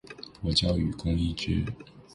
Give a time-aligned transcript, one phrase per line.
[0.41, 1.63] 我叫雨宫伊织！